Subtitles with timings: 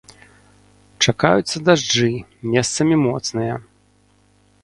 [1.05, 2.09] Чакаюцца дажджы,
[2.55, 3.53] месцамі моцныя.